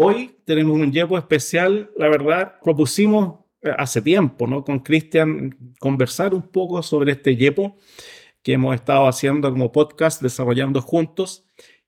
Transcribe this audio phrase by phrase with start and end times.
[0.00, 4.62] Hoy tenemos un YEPO especial, la verdad, propusimos eh, hace tiempo, ¿no?
[4.62, 7.76] Con Cristian conversar un poco sobre este YEPO
[8.40, 11.46] que hemos estado haciendo como podcast, desarrollando juntos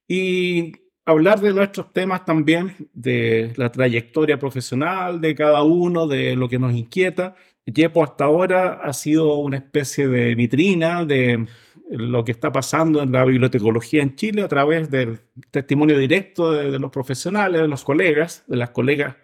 [0.09, 0.73] y
[1.05, 6.59] hablar de nuestros temas también, de la trayectoria profesional de cada uno, de lo que
[6.59, 7.35] nos inquieta.
[7.65, 11.47] YEPO hasta ahora ha sido una especie de vitrina de
[11.91, 15.19] lo que está pasando en la bibliotecología en Chile a través del
[15.51, 19.17] testimonio directo de, los profesionales, de los colegas, de las colegas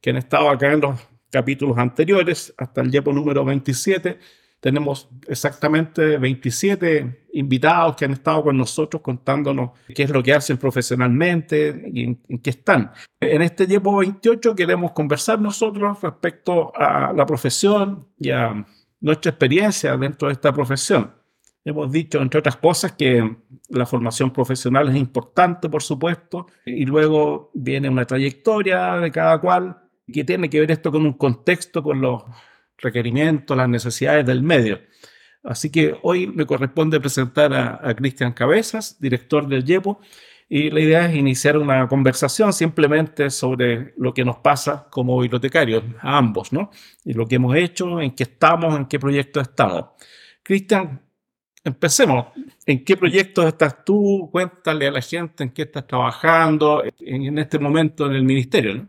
[0.00, 4.18] que han estado acá en los capítulos anteriores, hasta el YEPO número 27.
[4.60, 10.56] Tenemos exactamente 27 invitados que han estado con nosotros contándonos qué es lo que hacen
[10.56, 12.92] profesionalmente y en, en qué están.
[13.20, 18.64] En este YEPO 28 queremos conversar nosotros respecto a la profesión y a
[19.00, 21.18] nuestra experiencia dentro de esta profesión.
[21.64, 23.36] Hemos dicho, entre otras cosas, que
[23.68, 29.76] la formación profesional es importante, por supuesto, y luego viene una trayectoria de cada cual
[30.10, 32.22] que tiene que ver esto con un contexto, con los
[32.78, 34.80] requerimientos, las necesidades del medio.
[35.42, 40.00] Así que hoy me corresponde presentar a, Cristian Cabezas, director del YEPO,
[40.48, 45.84] y la idea es iniciar una conversación simplemente sobre lo que nos pasa como bibliotecarios,
[46.00, 46.70] a ambos, ¿no?
[47.04, 49.90] Y lo que hemos hecho, en qué estamos, en qué proyecto estamos.
[50.42, 51.02] Cristian,
[51.68, 52.28] Empecemos.
[52.64, 54.30] ¿En qué proyectos estás tú?
[54.32, 58.74] Cuéntale a la gente en qué estás trabajando en, este momento en el ministerio.
[58.74, 58.88] ¿no?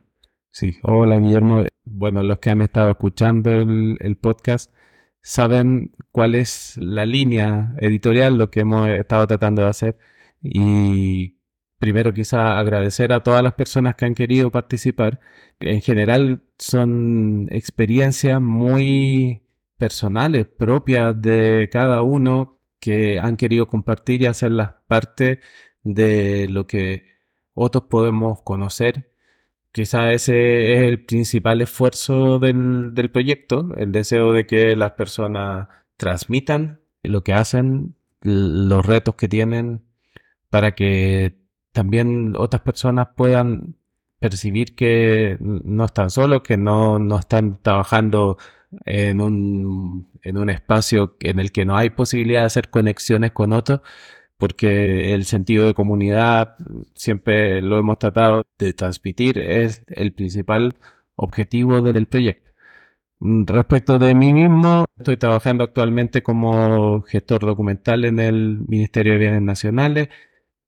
[0.49, 1.65] Sí, hola Guillermo.
[1.83, 4.73] Bueno, los que han estado escuchando el, podcast
[5.21, 9.97] saben cuál es la línea editorial, lo que hemos estado tratando de hacer.
[10.41, 11.37] Y
[11.79, 15.19] primero quizá agradecer a todas las personas que han querido participar.
[15.59, 19.41] En general son experiencias muy
[19.77, 25.41] personales, propias de cada uno, que han querido compartir y hacerlas parte
[25.83, 27.05] de lo que
[27.53, 29.11] otros podemos conocer.
[29.71, 35.67] Quizá ese es el principal esfuerzo del, del proyecto, el deseo de que las personas
[35.97, 39.83] transmitan lo que hacen, los retos que tienen,
[40.49, 41.37] para que
[41.71, 43.75] también otras personas puedan
[44.19, 48.37] percibir que no están solos, que no, no están trabajando
[48.85, 53.53] en un, en un espacio en el que no hay posibilidad de hacer conexiones con
[53.53, 53.81] otros,
[54.37, 56.55] porque el sentido de comunidad
[56.95, 60.75] siempre lo hemos tratado de transmitir, es el principal
[61.15, 62.49] objetivo del proyecto.
[63.21, 69.41] Respecto de mí mismo, estoy trabajando actualmente como gestor documental en el Ministerio de Bienes
[69.41, 70.07] Nacionales.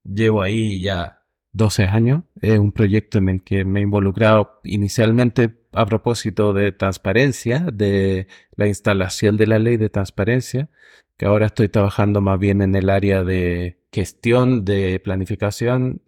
[0.04, 1.24] Llevo ahí ya
[1.54, 2.24] 12 años.
[2.42, 8.28] Es un proyecto en el que me he involucrado inicialmente a propósito de transparencia, de
[8.56, 10.70] la instalación de la ley de transparencia,
[11.18, 16.02] que ahora estoy trabajando más bien en el área de gestión, de planificación,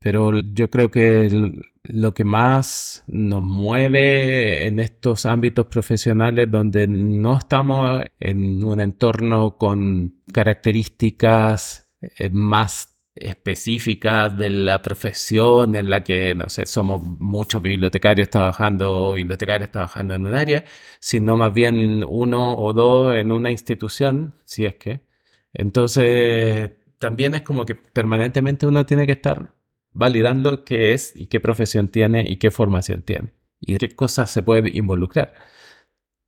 [0.00, 7.38] pero yo creo que lo que más nos mueve en estos ámbitos profesionales donde no
[7.38, 16.34] estamos en un entorno con características eh, más específicas de la profesión en la que,
[16.34, 20.64] no sé, somos muchos bibliotecarios trabajando bibliotecarios trabajando en un área,
[21.00, 25.02] sino más bien uno o dos en una institución, si es que.
[25.52, 29.54] Entonces, también es como que permanentemente uno tiene que estar
[29.92, 34.42] validando qué es y qué profesión tiene y qué formación tiene y qué cosas se
[34.42, 35.34] puede involucrar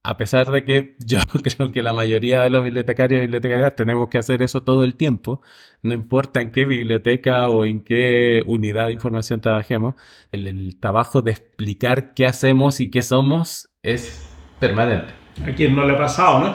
[0.04, 4.08] a pesar de que yo creo que la mayoría de los bibliotecarios y bibliotecarias tenemos
[4.08, 5.42] que hacer eso todo el tiempo,
[5.82, 9.94] no importa en qué biblioteca o en qué unidad de información trabajemos,
[10.30, 15.12] el, trabajo de explicar qué hacemos y qué somos es permanente.
[15.44, 16.54] A quien no le ha pasado, ¿no?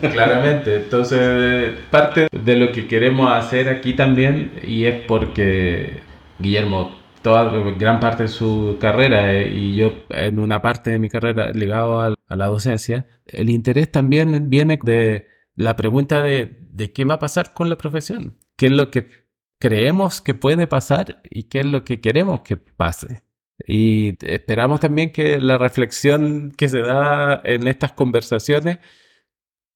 [0.10, 0.76] Claramente.
[0.76, 6.00] Entonces, parte de lo que queremos hacer aquí también, y es porque
[6.38, 11.08] Guillermo toda gran parte de su carrera eh, y yo en una parte de mi
[11.08, 17.04] carrera ligado a, la docencia, el interés también viene de la pregunta de, de qué
[17.04, 19.08] va a pasar con la profesión, qué es lo que
[19.58, 23.22] creemos que puede pasar y qué es lo que queremos que pase.
[23.66, 28.78] Y esperamos también que la reflexión que se da en estas conversaciones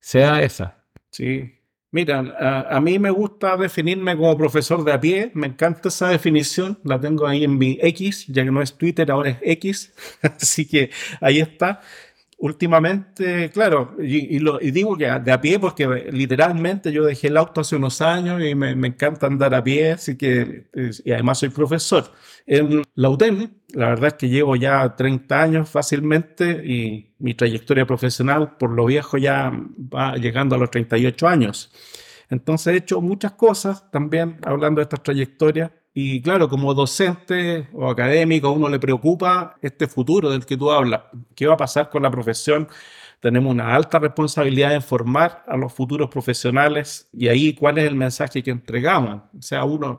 [0.01, 0.85] sea esa.
[1.11, 1.59] Sí,
[1.91, 6.79] Mira, a, mí me gusta definirme como profesor de a pie, me encanta esa definición,
[6.85, 10.69] la tengo ahí en mi X, ya que no es Twitter, ahora es X, así
[10.69, 10.91] que
[11.23, 11.81] ahí está.
[12.41, 17.63] Últimamente, claro, y, lo, digo que de a pie porque literalmente yo dejé el auto
[17.63, 20.69] hace unos años y me, me encanta andar a pie, así que,
[21.05, 22.05] y además soy profesor.
[22.47, 27.85] En la UTEM, la verdad es que llevo ya 30 años fácilmente y mi trayectoria
[27.87, 29.53] profesional por lo viejo ya
[29.93, 31.73] va llegando a los 38 años.
[32.31, 37.91] Entonces he hecho muchas cosas también hablando de esta trayectoria Y claro, como docente o
[37.91, 41.03] académico, a uno le preocupa este futuro del que tú hablas.
[41.35, 42.69] ¿Qué va a pasar con la profesión?
[43.19, 47.97] Tenemos una alta responsabilidad en formar a los futuros profesionales y ahí cuál es el
[47.97, 49.23] mensaje que entregamos.
[49.37, 49.99] O sea, uno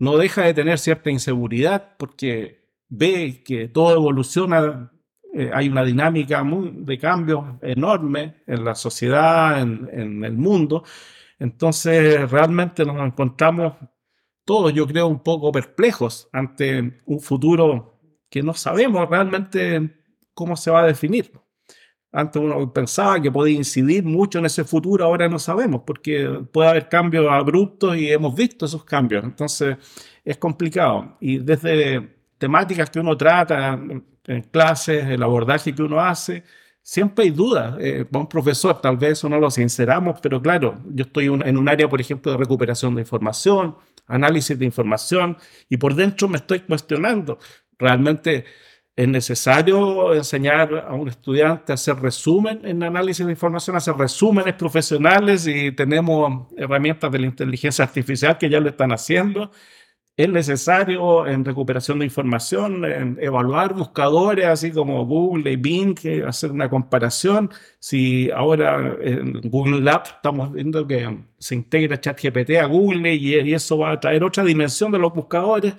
[0.00, 4.90] no deja de tener cierta inseguridad porque ve que todo evoluciona,
[5.32, 10.82] eh, hay una dinámica de cambio enorme en la sociedad, en, en el mundo.
[11.38, 13.74] Entonces, realmente nos encontramos
[14.46, 17.98] todos, yo creo, un poco perplejos ante un futuro
[18.30, 19.96] que no sabemos realmente
[20.32, 21.32] cómo se va a definir.
[22.12, 26.70] Antes uno pensaba que podía incidir mucho en ese futuro, ahora no sabemos, porque puede
[26.70, 29.24] haber cambios abruptos y hemos visto esos cambios.
[29.24, 29.76] Entonces
[30.24, 31.18] es complicado.
[31.20, 33.78] Y desde temáticas que uno trata
[34.26, 36.44] en clases, el abordaje que uno hace,
[36.86, 37.76] siempre hay dudas.
[37.80, 41.68] Eh, un profesor, tal vez eso no lo sinceramos, pero claro, yo estoy en un
[41.68, 45.36] área, por ejemplo, de recuperación de información, análisis de información,
[45.68, 47.38] y por dentro me estoy cuestionando.
[47.76, 48.44] Realmente
[48.94, 54.54] es necesario enseñar a un estudiante a hacer resumen en análisis de información, hacer resúmenes
[54.54, 59.50] profesionales y tenemos herramientas de la inteligencia artificial que ya lo están haciendo
[60.16, 65.94] es necesario en recuperación de información, en evaluar buscadores así como Google y Bing,
[66.26, 67.50] hacer una comparación.
[67.78, 73.54] Si ahora en Google Lab estamos viendo que se integra ChatGPT a Google y, y
[73.54, 75.74] eso va a traer otra dimensión de los buscadores.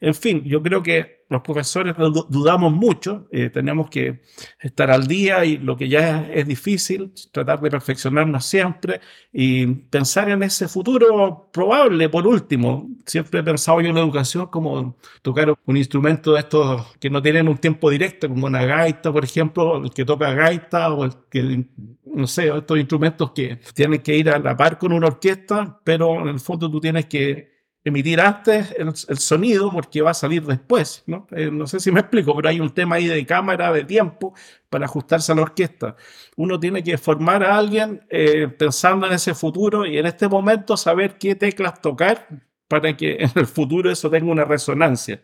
[0.00, 4.20] En fin, yo creo que los profesores dudamos mucho, eh, tenemos que
[4.60, 9.00] estar al día y lo que ya es, difícil, tratar de perfeccionarnos siempre
[9.32, 12.86] y pensar en ese futuro probable, por último.
[13.06, 17.22] Siempre he pensado yo en la educación como tocar un instrumento de estos que no
[17.22, 21.12] tienen un tiempo directo, como una gaita, por ejemplo, el que toca gaita o el
[21.30, 21.64] que,
[22.04, 26.20] no sé, estos instrumentos que tienen que ir a la par con una orquesta, pero
[26.20, 27.52] en el fondo tú tienes que
[27.84, 31.26] emitir antes el, sonido porque va a salir después, ¿no?
[31.32, 34.34] Eh, no sé si me explico, pero hay un tema ahí de cámara, de tiempo,
[34.68, 35.96] para ajustarse a la orquesta.
[36.36, 40.76] Uno tiene que formar a alguien eh, pensando en ese futuro y en este momento
[40.76, 42.28] saber qué teclas tocar
[42.68, 45.22] para que en el futuro eso tenga una resonancia.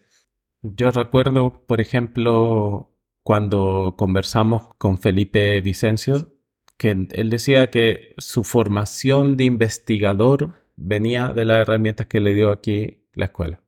[0.63, 2.91] Yo recuerdo, por ejemplo,
[3.23, 6.38] cuando conversamos con Felipe Vicencio,
[6.79, 12.51] que él decía que su formación de investigador venía de las herramientas que le dio
[12.51, 13.61] aquí la escuela.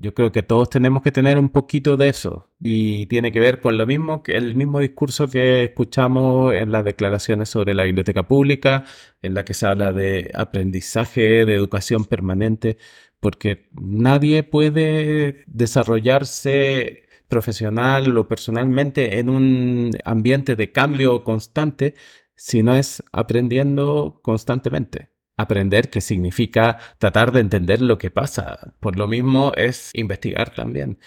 [0.00, 3.60] Yo creo que todos tenemos que tener un poquito de eso y tiene que ver
[3.60, 8.22] con lo mismo que el mismo discurso que escuchamos en las declaraciones sobre la biblioteca
[8.28, 8.84] pública,
[9.22, 12.78] en la que se habla de aprendizaje, de educación permanente,
[13.18, 21.94] porque nadie puede desarrollarse profesional o personalmente en un ambiente de cambio constante
[22.34, 28.74] si no es aprendiendo constantemente aprender, que significa tratar de entender lo que pasa.
[28.80, 30.98] Por lo mismo es investigar también.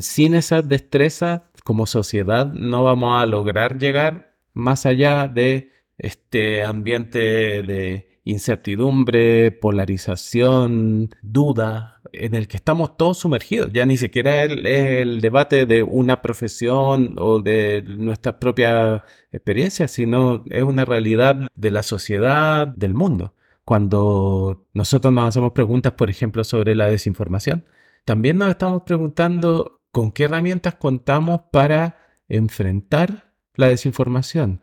[0.00, 7.18] Sin esa destreza, como sociedad, no vamos a lograr llegar más allá de este ambiente
[7.62, 13.70] de incertidumbre, polarización, duda, en el que estamos todos sumergidos.
[13.72, 20.44] Ya ni siquiera es el, debate de una profesión o de nuestra propia experiencia, sino
[20.50, 23.34] es una realidad de la sociedad, del mundo
[23.64, 27.64] cuando nosotros nos hacemos preguntas, por ejemplo, sobre la desinformación,
[28.04, 31.98] también nos estamos preguntando con qué herramientas contamos para
[32.28, 34.60] enfrentar la desinformación.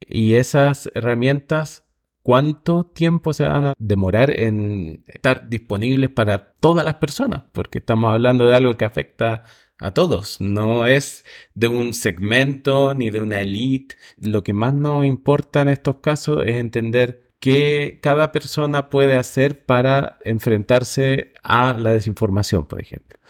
[0.00, 1.84] Y esas herramientas,
[2.26, 7.44] ¿cuánto tiempo se van a demorar en estar disponibles para todas las personas?
[7.52, 9.44] Porque estamos hablando de algo que afecta
[9.78, 13.94] a todos, no es de un segmento ni de una elite.
[14.18, 19.64] Lo que más nos importa en estos casos es entender que cada persona puede hacer
[19.64, 23.20] para enfrentarse a la desinformación, por ejemplo.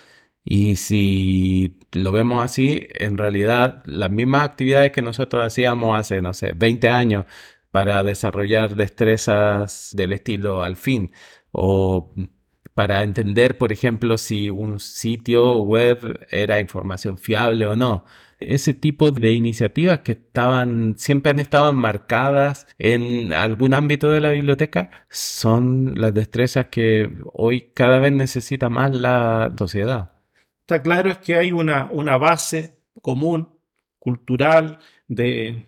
[0.43, 6.33] Y si lo vemos así, en realidad las mismas actividades que nosotros hacíamos hace, no
[6.33, 7.27] sé, 20 años
[7.71, 11.13] para desarrollar destrezas del estilo al fin
[11.53, 12.13] o
[12.75, 18.05] para entender, por ejemplo, si un sitio web era información fiable o no
[18.39, 24.31] ese tipo de iniciativas que estaban, siempre han estado marcadas en algún ámbito de la
[24.31, 30.13] biblioteca, son las destrezas que hoy cada vez necesita más la sociedad.
[30.61, 33.59] Está claro es que hay una, una base común,
[33.99, 35.67] cultural, de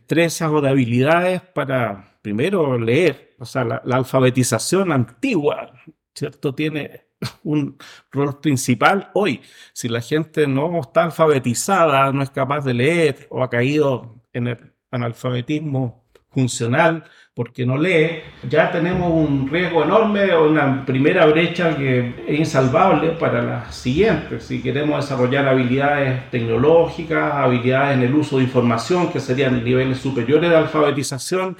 [0.60, 3.36] de habilidades para, primero, leer.
[3.38, 5.72] O sea, la, la alfabetización antigua,
[6.14, 6.54] ¿cierto?
[6.54, 7.08] Tiene
[7.42, 7.76] un
[8.10, 9.40] rol principal hoy.
[9.72, 14.48] Si la gente no está alfabetizada, no es capaz de leer o ha caído en
[14.48, 17.04] el analfabetismo funcional
[17.34, 23.42] porque no lee, ya tenemos un riesgo enorme, una primera brecha que es insalvable para
[23.42, 24.42] las siguientes.
[24.42, 30.50] Si queremos desarrollar habilidades tecnológicas, habilidades en el uso de información, que serían niveles superiores
[30.50, 31.56] de alfabetización,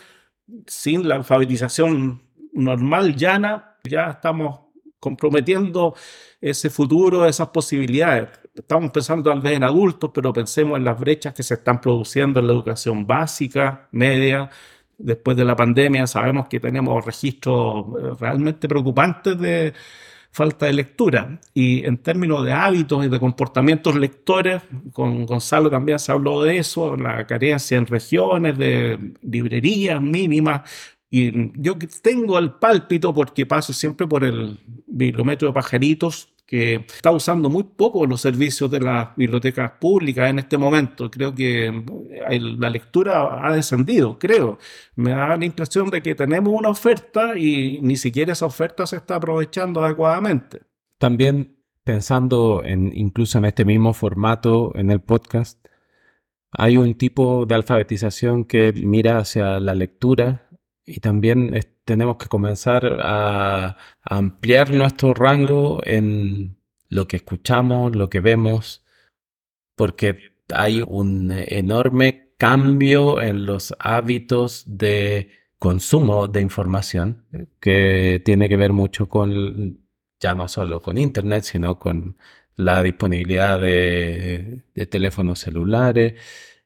[0.66, 2.22] sin la alfabetización
[2.52, 4.60] normal, llana, ya estamos
[4.98, 5.94] comprometiendo
[6.40, 8.30] ese futuro, esas posibilidades.
[8.58, 12.40] Estamos pensando tal vez en adultos, pero pensemos en las brechas que se están produciendo
[12.40, 14.50] en la educación básica, media,
[14.98, 19.72] después de la pandemia sabemos que tenemos registros eh, realmente preocupantes de
[20.30, 21.40] falta de lectura.
[21.54, 24.62] Y en términos de hábitos y de comportamientos lectores,
[24.92, 30.68] con Gonzalo también se habló de eso, la carencia en regiones de librerías mínimas.
[31.10, 37.10] Y yo tengo el pálpito porque paso siempre por el bibliometro de pajaritos que está
[37.10, 41.10] usando muy poco los servicios de las bibliotecas públicas en este momento.
[41.10, 41.70] Creo que
[42.30, 44.58] la lectura ha descendido, creo.
[44.96, 48.96] Me da la impresión de que tenemos una oferta y ni siquiera esa oferta se
[48.96, 50.62] está aprovechando adecuadamente.
[50.96, 55.62] También pensando en incluso en este mismo formato en el podcast,
[56.50, 60.47] hay un tipo de alfabetización que mira hacia la lectura
[60.88, 61.54] y también
[61.84, 66.56] tenemos que comenzar a, ampliar nuestro rango en
[66.88, 68.84] lo que escuchamos, lo que vemos,
[69.76, 77.26] porque hay un enorme cambio en los hábitos de consumo de información
[77.60, 79.80] que tiene que ver mucho con,
[80.20, 82.16] ya no solo con Internet, sino con
[82.56, 86.14] la disponibilidad de, de teléfonos celulares.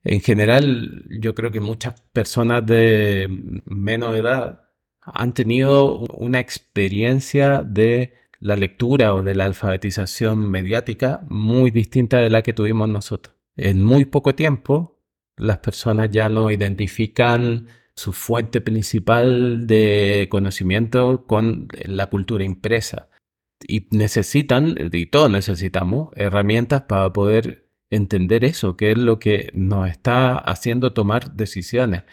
[0.05, 3.29] En general, yo creo que muchas personas de
[3.65, 4.69] menos edad
[5.01, 12.31] han tenido una experiencia de la lectura o de la alfabetización mediática muy distinta de
[12.31, 13.37] la que tuvimos nosotros.
[13.57, 15.01] En muy poco tiempo,
[15.37, 23.09] las personas ya no identifican su fuente principal de conocimiento con la cultura impresa.
[23.67, 27.62] Y necesitan, y todos necesitamos, herramientas para poder
[27.97, 32.05] entender eso, que es lo que nos está haciendo tomar decisiones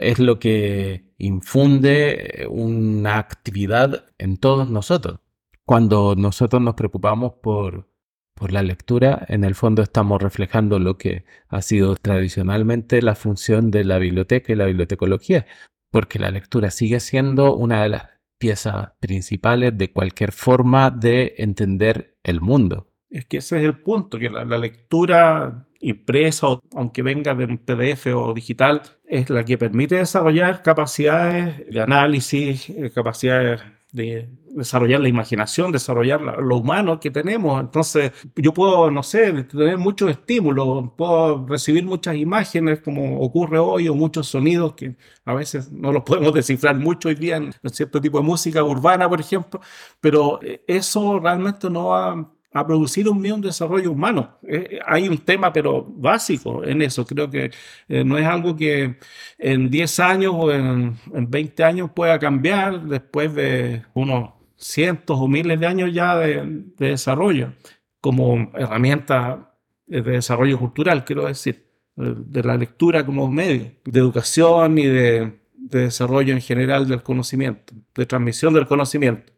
[0.00, 5.20] es lo que infunde una actividad en todos nosotros.
[5.64, 7.88] Cuando nosotros nos preocupamos por,
[8.34, 13.70] por la lectura, en el fondo estamos reflejando lo que ha sido tradicionalmente la función
[13.70, 15.46] de la biblioteca y la bibliotecología,
[15.90, 18.08] porque la lectura sigue siendo una de las
[18.38, 22.89] piezas principales de cualquier forma de entender el mundo.
[23.10, 28.32] Es que ese es el punto, que la, lectura impresa, aunque venga de PDF o
[28.32, 33.60] digital, es la que permite desarrollar capacidades de análisis, eh, capacidades
[33.92, 37.60] de desarrollar la imaginación, desarrollar lo humano que tenemos.
[37.60, 43.88] Entonces, yo puedo, no sé, tener muchos estímulos, puedo recibir muchas imágenes como ocurre hoy
[43.88, 48.00] o muchos sonidos que a veces no los podemos descifrar mucho hoy día en cierto
[48.00, 49.60] tipo de música urbana, por ejemplo,
[50.00, 54.38] pero eh, eso realmente no va a producir un mismo desarrollo humano.
[54.46, 57.06] Eh, hay un tema, pero básico en eso.
[57.06, 57.50] Creo que
[57.88, 58.96] eh, no es algo que
[59.38, 65.60] en 10 años o en, 20 años pueda cambiar después de unos cientos o miles
[65.60, 67.52] de años ya de, desarrollo,
[68.00, 69.54] como herramienta
[69.86, 71.66] de desarrollo cultural, quiero decir,
[71.96, 78.06] de la lectura como medio de educación y de desarrollo en general del conocimiento, de
[78.06, 79.32] transmisión del conocimiento.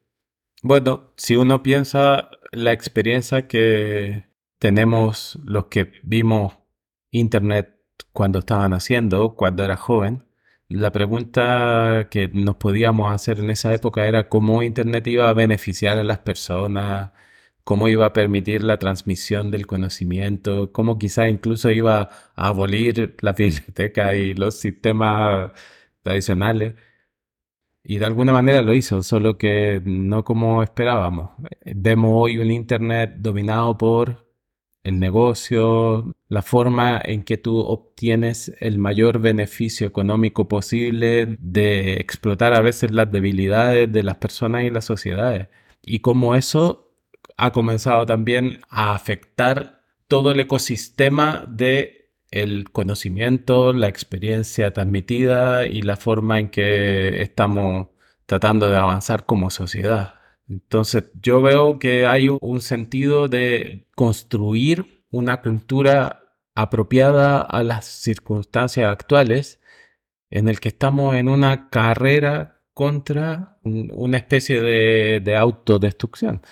[0.62, 4.26] Bueno, si uno piensa la experiencia que
[4.59, 6.59] tenemos los que vimos
[7.11, 7.76] Internet
[8.12, 10.25] cuando estaban haciendo, cuando era joven,
[10.68, 15.99] la pregunta que nos podíamos hacer en esa época era cómo Internet iba a beneficiar
[15.99, 17.12] a las personas,
[17.64, 23.32] cómo iba a permitir la transmisión del conocimiento, cómo quizá incluso iba a abolir la
[23.32, 25.52] biblioteca y los sistemas
[26.02, 26.75] tradicionales.
[27.84, 31.30] Y de alguna manera lo hizo, solo que no como esperábamos.
[31.64, 34.32] Vemos hoy un Internet dominado por
[34.84, 42.54] el negocio, la forma en que tú obtienes el mayor beneficio económico posible de explotar
[42.54, 45.48] a veces las debilidades de las personas y las sociedades.
[45.82, 46.92] Y cómo eso
[47.36, 52.01] ha comenzado también a afectar todo el ecosistema de
[52.32, 57.88] el conocimiento, la experiencia transmitida y la forma en que estamos
[58.26, 60.14] tratando de avanzar como sociedad.
[60.48, 66.22] Entonces yo veo que hay un sentido de construir una cultura
[66.54, 69.60] apropiada a las circunstancias actuales
[70.30, 76.42] en el que estamos en una carrera contra una especie de, de autodestrucción.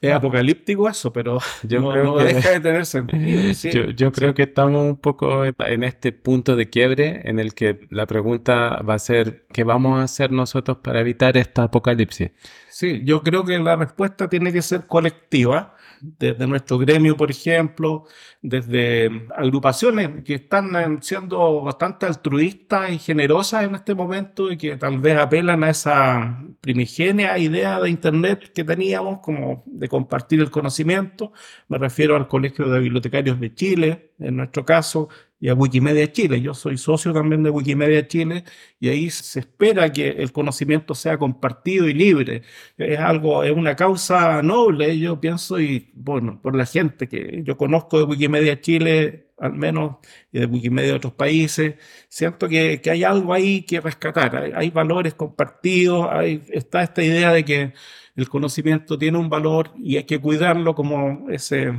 [0.00, 3.90] Es apocalíptico eso, pero yo no, creo que, deja de tener sentido.
[3.96, 8.06] yo, creo que estamos un poco en este punto de quiebre en el que la
[8.06, 12.30] pregunta va a ser, ¿qué vamos a hacer nosotros para evitar esta apocalipsis?
[12.68, 15.73] Sí, yo creo que la respuesta tiene que ser colectiva
[16.18, 18.04] desde nuestro gremio, por ejemplo,
[18.42, 24.98] desde agrupaciones que están siendo bastante altruistas y generosas en este momento y que tal
[24.98, 31.32] vez apelan a esa primigenia idea de Internet que teníamos, como de compartir el conocimiento.
[31.68, 35.08] Me refiero al Colegio de Bibliotecarios de Chile, en nuestro caso,
[35.44, 36.40] y a Wikimedia Chile.
[36.40, 38.44] Yo soy socio también de Wikimedia Chile
[38.80, 42.40] y ahí se espera que el conocimiento sea compartido y libre.
[42.78, 47.58] Es algo, es una causa noble, yo pienso, y bueno, por la gente que yo
[47.58, 49.96] conozco de Wikimedia Chile, al menos,
[50.32, 51.74] y de Wikimedia de otros países,
[52.08, 54.34] siento que, que hay algo ahí que rescatar.
[54.36, 57.74] Hay, hay valores compartidos, hay, está esta idea de que
[58.16, 61.70] el conocimiento tiene un valor y hay que cuidarlo como ese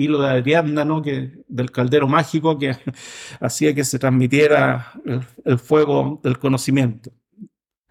[0.00, 1.02] hilo de Ariadna, ¿no?
[1.02, 2.76] Que, del caldero mágico que
[3.40, 4.92] hacía que se transmitiera
[5.44, 7.10] el, fuego del conocimiento.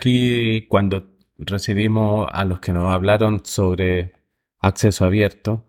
[0.03, 4.13] Y cuando recibimos a los que nos hablaron sobre
[4.59, 5.65] acceso abierto,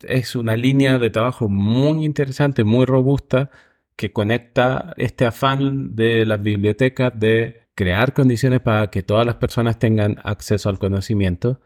[0.00, 3.50] es una línea de trabajo muy interesante, muy robusta,
[3.96, 9.78] que conecta este afán de las bibliotecas de crear condiciones para que todas las personas
[9.78, 11.60] tengan acceso al conocimiento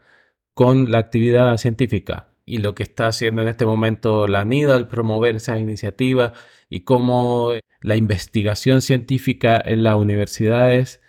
[0.53, 4.89] con la actividad científica y lo que está haciendo en este momento la NIDA al
[4.89, 6.33] promover esa iniciativa
[6.69, 10.99] y cómo la investigación científica en las universidades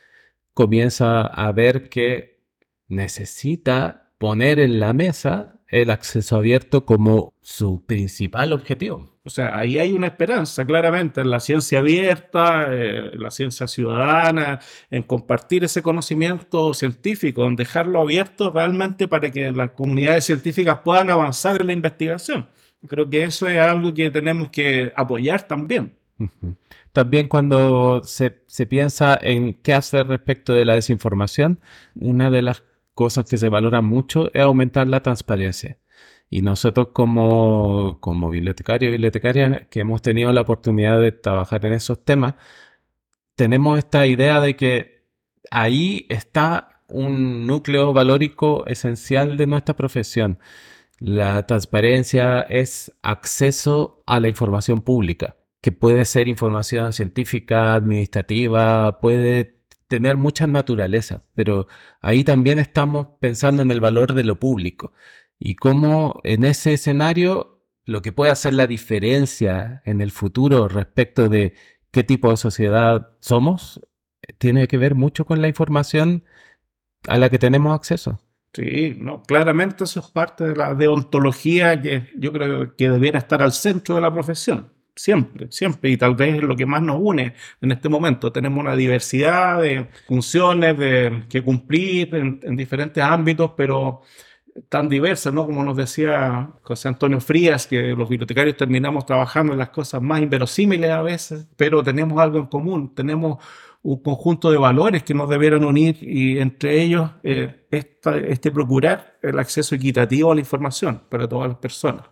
[0.54, 2.44] comienza a ver que
[2.87, 9.10] necesita poner en la mesa el acceso abierto como su principal objetivo.
[9.24, 13.66] O sea, ahí hay una esperanza, claramente, en la ciencia abierta, eh, en la ciencia
[13.66, 14.60] ciudadana,
[14.90, 21.08] en compartir ese conocimiento científico, en dejarlo abierto realmente para que las comunidades científicas puedan
[21.08, 22.48] avanzar en la investigación.
[22.86, 25.96] Creo que eso es algo que tenemos que apoyar también.
[26.92, 31.60] También cuando se, se piensa en qué hacer respecto de la desinformación,
[31.94, 32.62] una de las
[32.94, 35.78] cosas que se valora mucho es aumentar la transparencia.
[36.31, 41.74] Y nosotros como, como bibliotecarios y bibliotecarias que hemos tenido la oportunidad de trabajar en
[41.74, 42.35] esos temas,
[43.35, 45.05] tenemos esta idea de que
[45.50, 50.38] ahí está un núcleo valórico esencial de nuestra profesión.
[50.98, 59.62] La transparencia es acceso a la información pública, que puede ser información científica, administrativa, puede
[59.92, 61.66] tener muchas naturalezas, pero
[62.00, 64.94] ahí también estamos pensando en el valor de lo público
[65.38, 71.28] y cómo en ese escenario lo que puede hacer la diferencia en el futuro respecto
[71.28, 71.52] de
[71.90, 73.83] qué tipo de sociedad somos
[74.38, 76.24] tiene que ver mucho con la información
[77.07, 78.18] a la que tenemos acceso.
[78.55, 83.42] Sí, no, claramente eso es parte de la deontología que yo creo que debiera estar
[83.42, 84.72] al centro de la profesión.
[84.94, 85.90] Siempre, siempre.
[85.90, 88.31] Y tal vez es lo que más nos une en este momento.
[88.31, 94.02] Tenemos una diversidad de funciones de, que cumplir en diferentes ámbitos, pero
[94.68, 95.46] tan diversas, ¿no?
[95.46, 100.20] Como nos decía José Antonio Frías, que los bibliotecarios terminamos trabajando en las cosas más
[100.20, 103.38] inverosímiles a veces, pero tenemos algo en común, tenemos
[103.83, 109.38] un conjunto de valores que nos debieran unir y entre ellos eh, este procurar el
[109.38, 112.05] acceso equitativo a la información para todas las personas.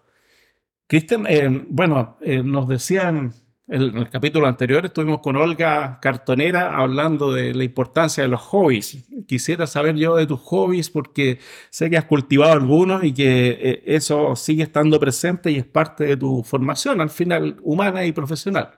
[0.90, 3.33] Cristian, eh, bueno, eh, nos decían
[3.68, 9.09] en el capítulo anterior estuvimos con Olga Cartonera hablando de la importancia de los hobbies.
[9.29, 11.38] Quisiera saber yo de tus hobbies porque
[11.70, 16.03] sé que has cultivado algunos y que eh, eso sigue estando presente y es parte
[16.07, 18.70] de tu formación al final humana y profesional.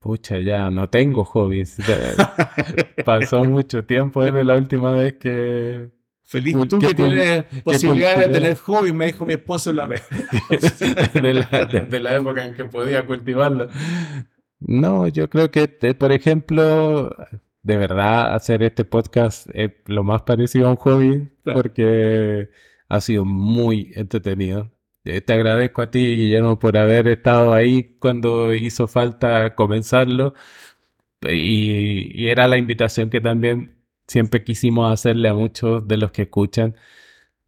[0.00, 1.78] Pucha, ya no tengo hobbies.
[3.06, 8.56] Pasó mucho tiempo desde la última vez que Feliz tú que tienes posibilidad de tener
[8.56, 10.02] hobby, me dijo mi esposo en la vez.
[10.50, 13.68] desde, la, época en que podía cultivarlo.
[14.60, 17.14] No, yo creo que, por ejemplo,
[17.62, 22.48] de verdad hacer este podcast es lo más parecido a un hobby porque
[22.88, 24.70] ha sido muy entretenido.
[25.04, 30.34] Eh, te agradezco a ti, Guillermo, por haber estado ahí cuando hizo falta comenzarlo.
[31.28, 33.81] y era la invitación que también
[34.12, 36.76] siempre quisimos hacerle a muchos de los que escuchan.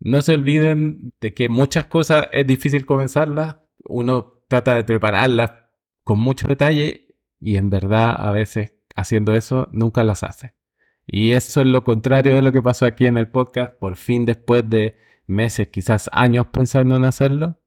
[0.00, 5.52] No se olviden de que muchas cosas es difícil comenzarlas, uno trata de prepararlas
[6.04, 7.08] con mucho detalle
[7.40, 10.54] y en verdad a veces haciendo eso nunca las hace.
[11.06, 13.74] Y eso es lo contrario de lo que pasó aquí en el podcast.
[13.78, 14.96] Por fin, después de
[15.26, 17.60] meses, quizás años pensando en hacerlo,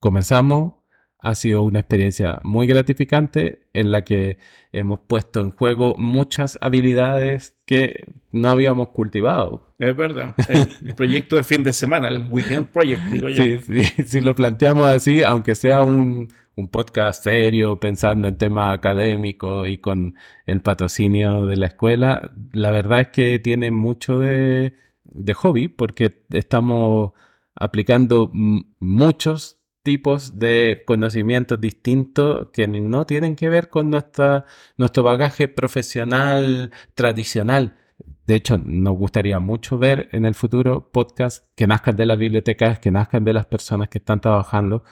[0.00, 0.74] comenzamos,
[1.20, 4.38] ha sido una experiencia muy gratificante en la que
[4.72, 9.74] hemos puesto en juego muchas habilidades que no habíamos cultivado.
[9.78, 10.34] Es verdad.
[10.48, 13.42] El proyecto de fin de semana, el Weekend Project, digo yo.
[13.42, 18.74] Sí, sí, si lo planteamos así, aunque sea un, un podcast serio, pensando en temas
[18.74, 20.14] académicos y con
[20.46, 26.24] el patrocinio de la escuela, la verdad es que tiene mucho de, de hobby porque
[26.30, 27.12] estamos
[27.54, 29.57] aplicando muchos
[29.88, 34.44] tipos de conocimientos distintos que no tienen que ver con nuestra,
[34.76, 37.78] nuestro bagaje profesional tradicional.
[38.26, 42.80] De hecho, nos gustaría mucho ver en el futuro podcasts que nazcan de las bibliotecas,
[42.80, 44.84] que nazcan de las personas que están trabajando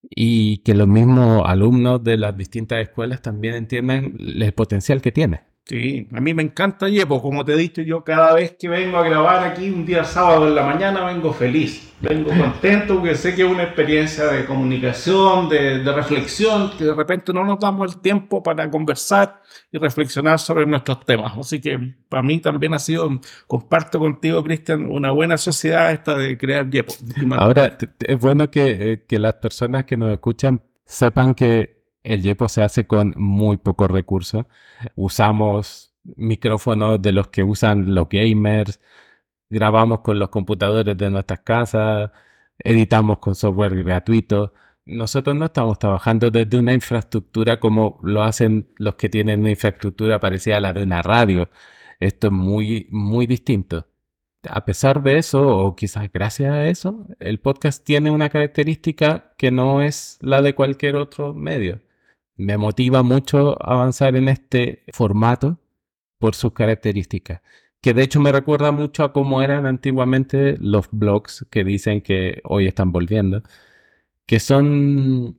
[0.00, 5.51] y que los mismos alumnos de las distintas escuelas también entiendan el potencial que tiene.
[5.64, 8.98] Sí, a mí me encanta Yepo, como te he dicho yo, cada vez que vengo
[8.98, 13.32] a grabar aquí un día sábado en la mañana vengo feliz, vengo contento porque sé
[13.36, 18.00] que es una experiencia de comunicación, de, reflexión, que de repente no nos damos el
[18.00, 21.38] tiempo para conversar y reflexionar sobre nuestros temas.
[21.38, 23.08] Así que para mí también ha sido,
[23.46, 26.92] comparto contigo, Cristian, una buena sociedad esta de crear Yepo.
[27.36, 32.62] Ahora, es bueno eh, que las personas que nos escuchan sepan que el Yepo se
[32.62, 34.46] hace con muy pocos recursos.
[34.96, 38.80] Usamos micrófonos de los que usan los gamers,
[39.50, 42.10] grabamos con los computadores de nuestras casas,
[42.58, 44.54] editamos con software gratuito.
[44.84, 50.20] Nosotros no estamos trabajando desde una infraestructura como lo hacen los que tienen una infraestructura
[50.20, 51.48] parecida a la de una radio.
[52.00, 53.86] Esto es muy, muy distinto.
[54.48, 59.52] A pesar de eso, o quizás gracias a eso, el podcast tiene una característica que
[59.52, 61.80] no es la de cualquier otro medio
[62.42, 65.58] me motiva mucho avanzar en este formato
[66.18, 67.40] por sus características.
[67.80, 72.40] Que de hecho me recuerda mucho a cómo eran antiguamente los blogs que dicen que
[72.44, 73.42] hoy están volviendo.
[74.26, 75.38] Que son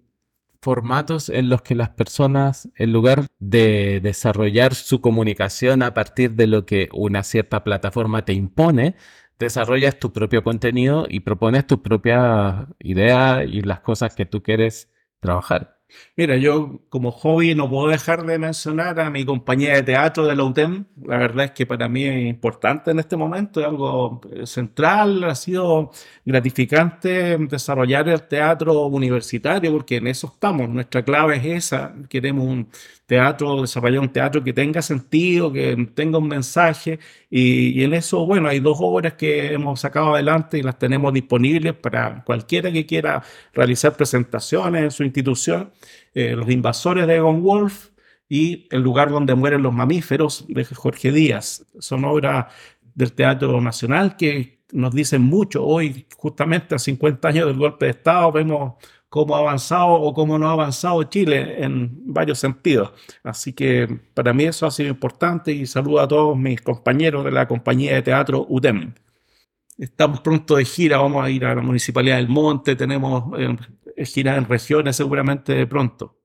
[0.61, 6.47] formatos en los que las personas, en lugar de desarrollar su comunicación a partir de
[6.47, 8.95] lo que una cierta plataforma te impone,
[9.39, 14.89] desarrollas tu propio contenido y propones tus propias ideas y las cosas que tú quieres
[15.19, 15.79] trabajar.
[16.15, 20.35] Mira, yo como hobby no puedo dejar de mencionar a mi compañía de teatro de
[20.35, 20.85] la UTEM.
[21.05, 25.23] La verdad es que para mí es importante en este momento, es algo eh, central,
[25.23, 25.91] ha sido
[26.25, 30.69] gratificante desarrollar el teatro universitario porque en eso estamos.
[30.69, 31.93] Nuestra clave es esa.
[32.09, 32.69] Queremos un
[33.05, 36.99] teatro, desarrollar un teatro que tenga sentido, que tenga un mensaje.
[37.29, 41.73] Y, en eso, bueno, hay dos obras que hemos sacado adelante y las tenemos disponibles
[41.73, 45.71] para cualquiera que quiera realizar presentaciones en su institución.
[46.13, 47.89] Eh, los invasores de Egon Wolf
[48.29, 51.65] y El lugar donde mueren los mamíferos de Jorge Díaz.
[51.79, 52.47] Son obras
[52.95, 55.63] del Teatro Nacional que nos dicen mucho.
[55.65, 58.73] Hoy, justamente a 50 años del golpe de Estado, vemos
[59.13, 62.91] cómo ha avanzado o cómo no ha avanzado Chile en varios sentidos.
[63.23, 67.31] Así que para mí eso ha sido importante y saludo a todos mis compañeros de
[67.31, 68.93] la compañía de teatro UTEM.
[69.77, 73.25] Estamos pronto de gira, vamos a ir a la Municipalidad del Monte, tenemos
[73.97, 76.19] gira en regiones seguramente pronto.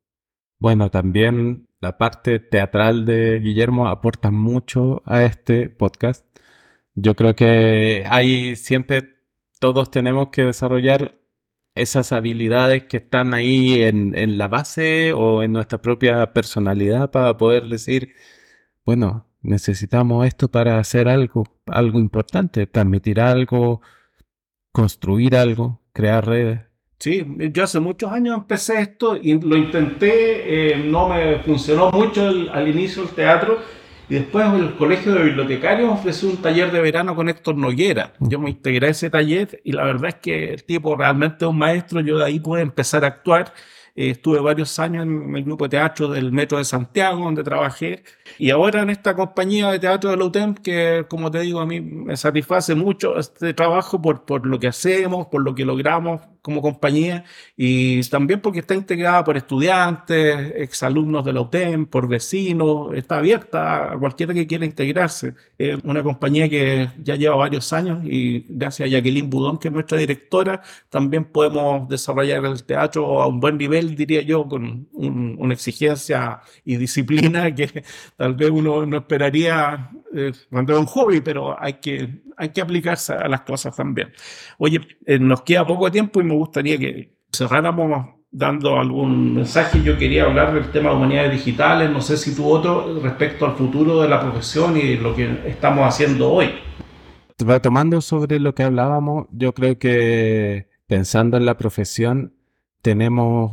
[0.58, 6.26] Bueno, también la parte teatral de Guillermo aporta mucho a este podcast.
[6.94, 9.16] Yo creo que hay siempre,
[9.60, 11.18] todos tenemos que desarrollar
[11.76, 17.68] esas habilidades que están ahí en, la base o en nuestra propia personalidad para poder
[17.68, 18.14] decir,
[18.84, 23.80] bueno, necesitamos esto para hacer algo, algo importante, transmitir algo,
[24.72, 26.67] construir algo, crear redes.
[26.98, 32.28] Sí, yo hace muchos años empecé esto y lo intenté, eh, no me funcionó mucho
[32.52, 33.60] al inicio el teatro
[34.08, 38.14] y después el Colegio de Bibliotecarios ofreció un taller de verano con Héctor Noguera.
[38.18, 41.48] Yo me integré a ese taller y la verdad es que el tipo realmente es
[41.48, 42.00] un maestro.
[42.00, 43.52] Yo de ahí pude empezar a actuar
[43.98, 48.04] eh, estuve varios años en el grupo de teatro del Metro de Santiago, donde trabajé,
[48.38, 51.66] y ahora en esta compañía de teatro de la UTEM, que como te digo, a
[51.66, 56.20] mí me satisface mucho este trabajo por, por lo que hacemos, por lo que logramos
[56.48, 57.24] como compañía,
[57.56, 63.92] y también porque está integrada por estudiantes, exalumnos de la UTEM, por vecinos, está abierta
[63.92, 65.34] a cualquiera que quiera integrarse.
[65.58, 69.74] Es una compañía que ya lleva varios años y gracias a Jacqueline Budón, que es
[69.74, 75.54] nuestra directora, también podemos desarrollar el teatro a un buen nivel diría yo, con una
[75.54, 77.84] exigencia y disciplina que
[78.16, 82.60] tal vez uno no esperaría eh, cuando es un hobby, pero hay que, hay que
[82.60, 84.12] aplicarse a las cosas también.
[84.58, 89.82] Oye, eh, nos queda poco tiempo y me gustaría que cerráramos dando algún mensaje.
[89.82, 93.56] Yo quería hablar del tema de humanidades digitales, no sé si tú otro, respecto al
[93.56, 96.50] futuro de la profesión y lo que estamos haciendo hoy.
[97.38, 102.34] Retomando sobre lo que hablábamos, yo creo que pensando en la profesión,
[102.82, 103.52] tenemos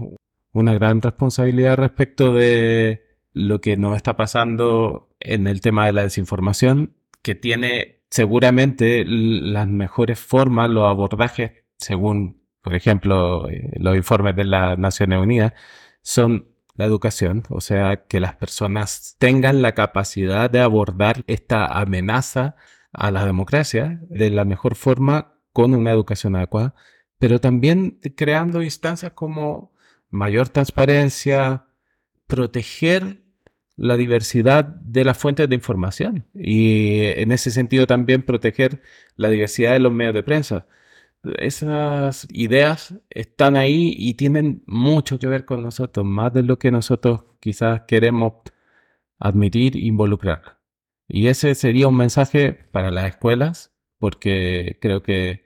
[0.54, 6.04] una gran responsabilidad respecto de lo que nos está pasando en el tema de la
[6.04, 14.36] desinformación, que tiene seguramente las mejores formas, los abordajes, según, por ejemplo, eh, los informes
[14.36, 15.54] de las Naciones Unidas,
[16.02, 22.56] son la educación, o sea, que las personas tengan la capacidad de abordar esta amenaza
[22.92, 26.76] a la democracia de la mejor forma con una educación adecuada,
[27.18, 29.74] pero también creando instancias como
[30.10, 31.66] mayor transparencia,
[32.28, 33.25] proteger
[33.78, 38.82] la diversidad de las fuentes de información y en ese sentido también proteger
[39.16, 40.68] la diversidad de los medios de prensa.
[41.40, 46.72] Esas ideas están ahí y tienen mucho que ver con nosotros, más de lo que
[46.72, 48.34] nosotros quizás queremos
[49.20, 50.60] admitir involucrar.
[51.08, 55.46] Y ese sería un mensaje para las escuelas, porque creo que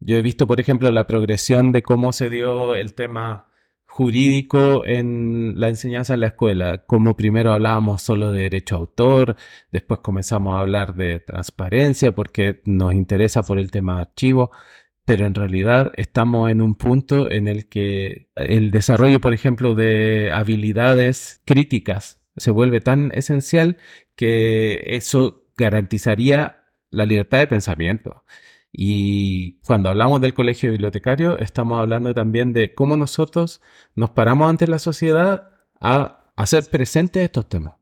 [0.00, 3.48] yo he visto, por ejemplo, la progresión de cómo se dio el tema
[3.94, 6.78] jurídico en la enseñanza en la escuela.
[6.84, 9.36] Como primero hablábamos solo de derecho a autor,
[9.70, 14.50] después comenzamos a hablar de transparencia porque nos interesa por el tema de archivo,
[15.04, 20.32] pero en realidad estamos en un punto en el que el desarrollo, por ejemplo, de
[20.32, 23.76] habilidades críticas se vuelve tan esencial
[24.16, 28.24] que eso garantizaría la libertad de pensamiento.
[28.76, 33.62] Y cuando hablamos del colegio bibliotecario, estamos hablando también de cómo nosotros
[33.94, 37.74] nos paramos ante la sociedad a hacer presentes estos temas.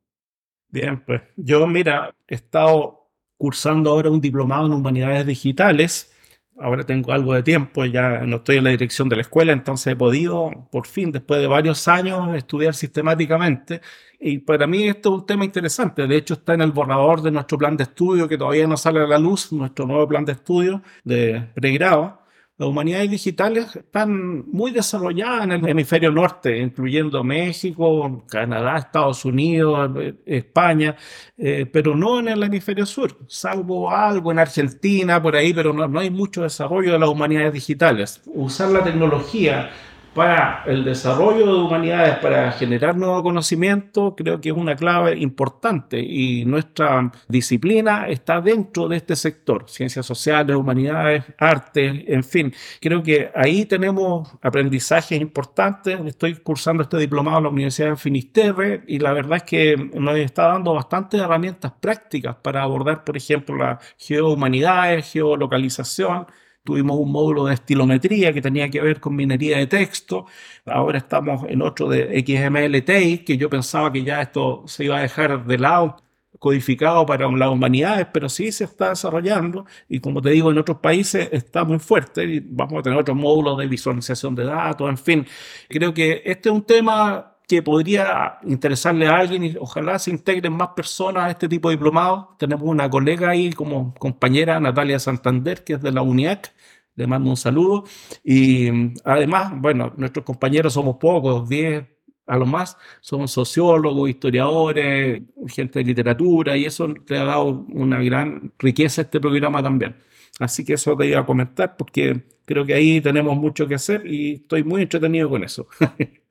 [0.68, 6.11] Bien, pues yo, mira, he estado cursando ahora un diplomado en humanidades digitales
[6.58, 9.92] ahora tengo algo de tiempo, ya no estoy en la dirección de la escuela, entonces
[9.92, 13.80] he podido, por fin, después de varios años, estudiar sistemáticamente.
[14.20, 16.06] Y para mí esto es un tema interesante.
[16.06, 19.00] De hecho, está en el borrador de nuestro plan de estudio, que todavía no sale
[19.00, 22.21] a la luz, nuestro nuevo plan de estudio de pregrado
[22.62, 29.90] las humanidades digitales están muy desarrolladas en el hemisferio norte, incluyendo México, Canadá, Estados Unidos,
[30.24, 30.94] España,
[31.36, 35.98] eh, pero no en el hemisferio sur, salvo algo en Argentina, por ahí, pero no
[35.98, 38.22] hay mucho desarrollo de las humanidades digitales.
[38.26, 39.70] Usar la tecnología
[40.14, 46.00] para el desarrollo de humanidades, para generar nuevo conocimiento, creo que es una clave importante
[46.00, 52.52] y nuestra disciplina está dentro de este sector, ciencias sociales, humanidades, arte, en fin.
[52.80, 55.98] Creo que ahí tenemos aprendizajes importantes.
[56.04, 60.16] Estoy cursando este diplomado en la Universidad de Finisterre y la verdad es que nos
[60.16, 66.26] está dando bastantes herramientas prácticas para abordar, por ejemplo, la geohumanidades, geolocalización,
[66.64, 70.26] Tuvimos un módulo de estilometría que tenía que ver con minería de texto.
[70.64, 72.84] Ahora estamos en otro de XML
[73.24, 75.96] que yo pensaba que ya esto se iba a dejar de lado
[76.38, 80.78] codificado para las humanidades, pero sí se está desarrollando y como te digo, en otros
[80.78, 84.98] países está muy fuerte y vamos a tener otros módulos de visualización de datos, en
[84.98, 85.26] fin.
[85.68, 90.54] Creo que este es un tema que podría interesarle a alguien y ojalá se integren
[90.54, 92.28] más personas a este tipo de diplomados.
[92.38, 96.50] Tenemos una colega ahí como compañera, Natalia Santander, que es de la UNIAC.
[96.94, 97.84] Le mando un saludo.
[98.24, 98.70] Y
[99.04, 101.84] además, bueno, nuestros compañeros somos pocos, 10
[102.26, 108.02] a lo más, somos sociólogos, historiadores, gente de literatura, y eso le ha dado una
[108.02, 109.94] gran riqueza a este programa también.
[110.38, 114.06] Así que eso te iba a comentar porque creo que ahí tenemos mucho que hacer
[114.06, 115.66] y estoy muy entretenido con eso.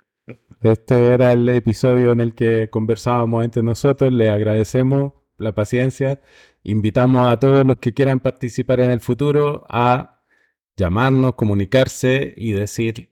[0.62, 4.14] Este era el episodio en el que conversábamos entre nosotros.
[4.14, 6.22] Le agradecemos la paciencia.
[6.64, 10.24] Invitamos a todos los que quieran participar en el futuro a
[10.78, 13.12] llamarnos, comunicarse y decir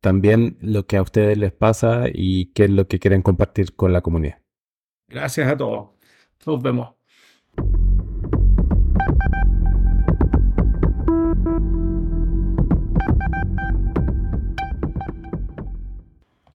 [0.00, 3.92] también lo que a ustedes les pasa y qué es lo que quieren compartir con
[3.92, 4.40] la comunidad.
[5.08, 5.90] Gracias a todos.
[6.46, 6.95] Nos vemos.